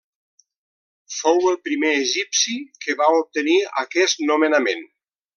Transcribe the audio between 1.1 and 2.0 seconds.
Fou el primer